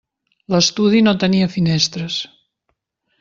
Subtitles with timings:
[0.53, 2.17] L'estudi no tenia finestres.